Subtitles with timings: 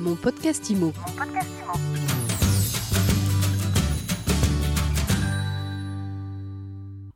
[0.00, 0.94] Mon podcast IMO.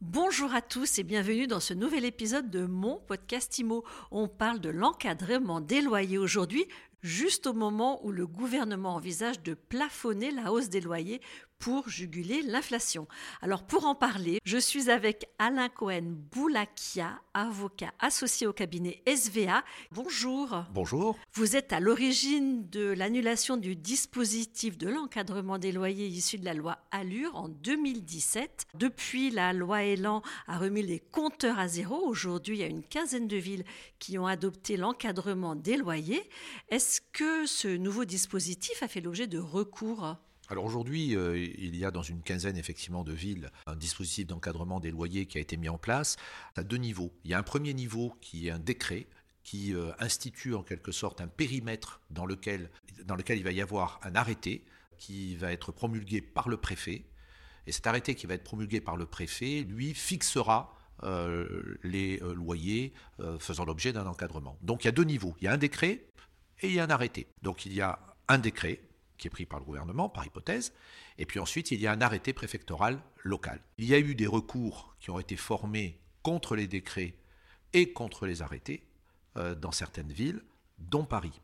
[0.03, 3.85] Bonjour à tous et bienvenue dans ce nouvel épisode de mon podcast IMO.
[4.11, 6.67] On parle de l'encadrement des loyers aujourd'hui,
[7.01, 11.23] juste au moment où le gouvernement envisage de plafonner la hausse des loyers
[11.59, 13.09] pour juguler l'inflation.
[13.41, 19.65] Alors pour en parler, je suis avec Alain Cohen Boulakia, avocat associé au cabinet SVA.
[19.91, 20.65] Bonjour.
[20.75, 21.17] Bonjour.
[21.33, 26.55] Vous êtes à l'origine de l'annulation du dispositif de l'encadrement des loyers issu de la
[26.55, 28.67] loi Allure en 2017.
[28.75, 31.97] Depuis, la loi Elan a remis les compteurs à zéro.
[32.07, 33.65] Aujourd'hui, il y a une quinzaine de villes
[33.99, 36.29] qui ont adopté l'encadrement des loyers.
[36.69, 40.17] Est-ce que ce nouveau dispositif a fait l'objet de recours?
[40.51, 44.79] Alors aujourd'hui, euh, il y a dans une quinzaine effectivement de villes un dispositif d'encadrement
[44.79, 46.17] des loyers qui a été mis en place
[46.57, 47.13] à deux niveaux.
[47.25, 49.07] Il y a un premier niveau qui est un décret
[49.43, 54.15] qui euh, institue en quelque sorte un périmètre dans lequel, il va y avoir un
[54.15, 54.65] arrêté
[54.99, 57.05] qui va être promulgué par le préfet.
[57.67, 62.93] Et cet arrêté qui va être promulgué par le préfet, lui, fixera euh, les loyers
[63.39, 64.59] faisant l'objet d'un encadrement.
[64.63, 65.35] Donc il y a deux niveaux.
[65.41, 66.07] Il y a un décret
[66.61, 67.27] et il y a un arrêté.
[67.43, 68.81] Donc il y a un décret
[69.19, 70.73] qui est pris par le gouvernement, par hypothèse,
[71.19, 73.61] et puis ensuite il y a un arrêté préfectoral local.
[73.79, 77.15] Il y a eu des recours qui ont été formés contre les décrets
[77.73, 78.87] et contre les arrêtés
[79.37, 80.43] euh, dans certaines villes,
[80.79, 81.41] dont Paris.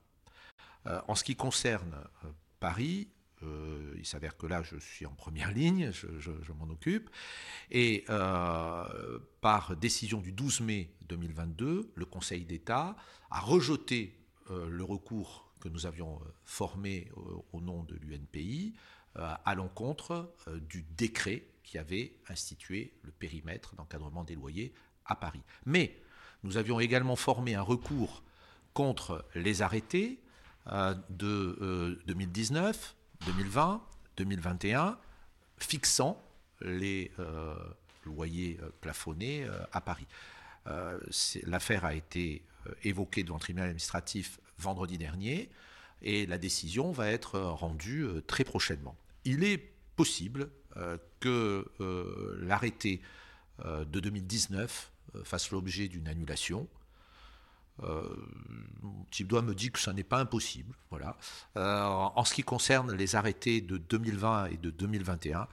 [0.86, 3.08] Euh, en ce qui concerne euh, Paris,
[3.96, 7.08] il s'avère que là je suis en première ligne, je, je m'en occupe,
[7.70, 8.04] et
[9.40, 12.96] par décision du 12 mai 2022, le Conseil d'État
[13.30, 14.14] a rejeté
[14.50, 17.08] le recours que nous avions euh, formé
[17.52, 18.74] au nom de l'UNPI
[19.16, 24.72] euh, à l'encontre euh, du décret qui avait institué le périmètre d'encadrement des loyers
[25.04, 25.42] à Paris.
[25.66, 25.96] Mais
[26.42, 28.22] nous avions également formé un recours
[28.74, 30.20] contre les arrêtés
[31.10, 33.82] de 2019, 2020,
[34.16, 34.98] 2021,
[35.58, 36.22] fixant
[36.60, 37.10] les
[38.04, 40.06] loyers plafonnés à Paris.
[41.44, 42.44] L'affaire a été
[42.84, 45.48] évoquée devant le tribunal administratif vendredi dernier,
[46.02, 48.96] et la décision va être rendue euh, très prochainement.
[49.24, 53.02] Il est possible euh, que euh, l'arrêté
[53.62, 54.90] de 2019
[55.22, 56.66] fasse l'objet d'une annulation.
[57.82, 58.16] Euh,
[59.20, 60.74] doit me dit que ça n'est pas impossible.
[60.88, 61.18] Voilà.
[61.54, 65.46] en ce qui concerne les arrêtés de 2020 et de 2021,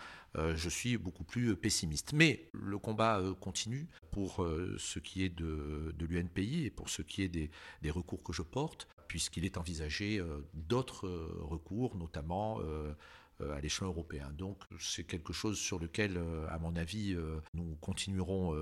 [0.56, 2.14] je suis beaucoup plus pessimiste.
[2.14, 4.48] Mais le combat continue pour
[4.78, 8.88] ce qui est de, l'UNPI et pour ce qui est des recours que je porte
[9.08, 12.94] puisqu'il est envisagé euh, d'autres euh, recours, notamment euh,
[13.40, 14.32] à l'échelon européen.
[14.32, 16.20] Donc c'est quelque chose sur lequel,
[16.50, 17.16] à mon avis,
[17.54, 18.56] nous continuerons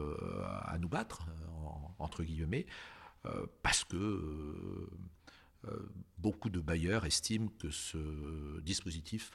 [0.43, 1.27] à nous battre,
[1.97, 2.65] entre guillemets,
[3.61, 4.89] parce que
[6.17, 9.31] beaucoup de bailleurs estiment que ce dispositif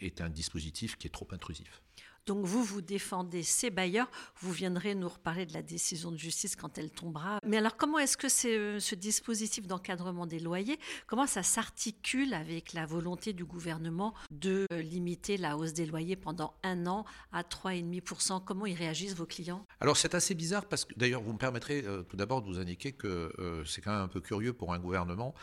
[0.00, 1.82] est un dispositif qui est trop intrusif.
[2.26, 4.10] Donc vous, vous défendez ces bailleurs.
[4.40, 7.38] Vous viendrez nous reparler de la décision de justice quand elle tombera.
[7.46, 12.72] Mais alors comment est-ce que euh, ce dispositif d'encadrement des loyers, comment ça s'articule avec
[12.72, 17.42] la volonté du gouvernement de euh, limiter la hausse des loyers pendant un an à
[17.42, 19.64] 3,5% Comment ils réagissent vos clients?
[19.80, 22.58] Alors c'est assez bizarre parce que d'ailleurs vous me permettrez euh, tout d'abord de vous
[22.58, 23.32] indiquer que
[23.64, 25.34] c'est quand même un peu curieux pour un gouvernement.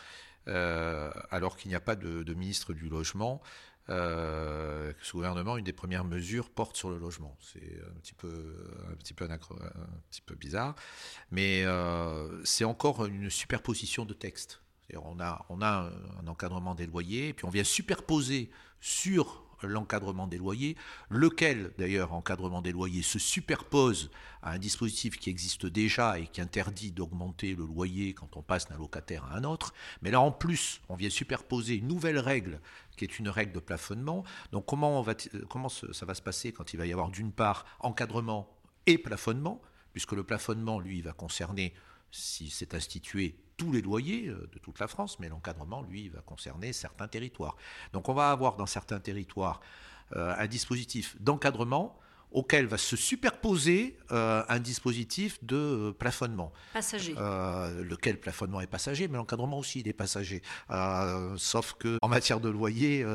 [0.46, 3.40] alors qu'il n'y a pas de, ministre du logement,
[3.90, 7.36] euh, ce gouvernement, une des premières mesures porte sur le logement.
[7.40, 8.54] C'est un petit peu,
[8.90, 9.14] un petit
[10.22, 10.74] peu, bizarre,
[11.30, 14.60] mais euh, c'est encore une superposition de textes.
[14.96, 15.90] On a, on a
[16.22, 18.50] un encadrement des loyers, puis on vient superposer
[18.80, 20.76] sur l'encadrement des loyers,
[21.10, 24.10] lequel d'ailleurs encadrement des loyers se superpose
[24.42, 28.68] à un dispositif qui existe déjà et qui interdit d'augmenter le loyer quand on passe
[28.68, 29.74] d'un locataire à un autre.
[30.02, 32.60] Mais là en plus, on vient superposer une nouvelle règle
[32.96, 34.24] qui est une règle de plafonnement.
[34.52, 35.14] Donc comment, va
[35.48, 38.48] comment ça va se passer quand il va y avoir d'une part encadrement
[38.86, 39.60] et plafonnement,
[39.92, 41.72] puisque le plafonnement, lui, va concerner,
[42.14, 46.20] si c'est institué, tous les loyers euh, de toute la France, mais l'encadrement, lui, va
[46.20, 47.56] concerner certains territoires.
[47.92, 49.60] Donc on va avoir dans certains territoires
[50.14, 51.98] euh, un dispositif d'encadrement
[52.34, 56.52] auquel va se superposer euh, un dispositif de euh, plafonnement.
[56.72, 57.14] Passager.
[57.16, 60.42] Euh, lequel plafonnement est passager, mais l'encadrement aussi il est passager.
[61.36, 63.06] sauf que en matière de loyer,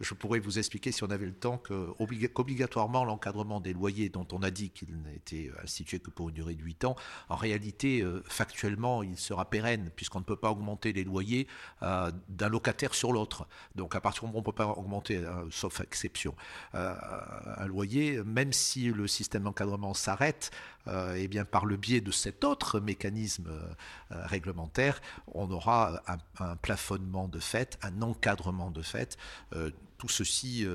[0.00, 4.42] je pourrais vous expliquer si on avait le temps qu'obligatoirement l'encadrement des loyers dont on
[4.42, 6.94] a dit qu'il n'était institué que pour une durée de 8 ans,
[7.28, 11.48] en réalité, factuellement, il sera pérenne puisqu'on ne peut pas augmenter les loyers
[11.80, 13.48] d'un locataire sur l'autre.
[13.74, 15.20] Donc à partir du moment où on ne peut pas augmenter,
[15.50, 16.34] sauf exception,
[16.74, 20.50] un loyer, même si si le système d'encadrement s'arrête,
[20.86, 23.48] euh, eh bien par le biais de cet autre mécanisme
[24.10, 25.00] réglementaire,
[25.34, 26.02] on aura
[26.38, 29.16] un, plafonnement de fait, un encadrement de fait.
[29.98, 30.66] tout ceci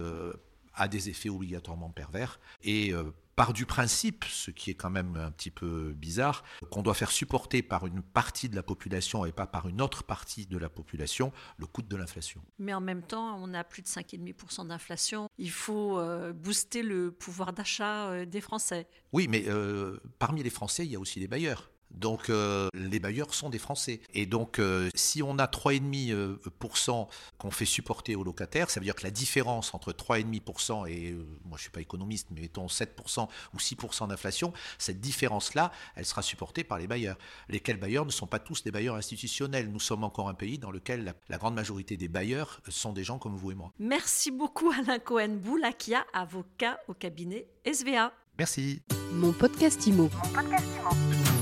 [0.75, 2.39] a des effets obligatoirement pervers
[3.35, 7.11] part du principe, ce qui est quand même un petit peu bizarre, qu'on doit faire
[7.11, 10.69] supporter par une partie de la population et pas par une autre partie de la
[10.69, 12.41] population le coût de l'inflation.
[12.59, 15.29] Mais en même temps, on a plus de 5,5% d'inflation.
[15.37, 18.87] Il faut euh, booster le pouvoir d'achat euh, des Français.
[19.11, 21.72] Oui, mais euh, parmi les Français, il y a aussi les bailleurs.
[21.93, 24.01] Donc euh, les bailleurs sont des Français.
[24.13, 27.05] Et donc euh, si on a 3,5% euh,
[27.37, 31.23] qu'on fait supporter aux locataires, ça veut dire que la différence entre 3,5% et, moi
[31.51, 36.21] je ne suis pas économiste, mais mettons 7% ou 6% d'inflation, cette différence-là, elle sera
[36.21, 37.17] supportée par les bailleurs.
[37.49, 39.69] Lesquels bailleurs ne sont pas tous des bailleurs institutionnels.
[39.71, 43.03] Nous sommes encore un pays dans lequel la, la grande majorité des bailleurs sont des
[43.03, 43.71] gens comme vous et moi.
[43.79, 48.13] Merci beaucoup Alain Cohen-Boulakia, avocat au cabinet SVA.
[48.37, 48.81] Merci.
[49.13, 51.32] Mon podcast Mon podcast Imo.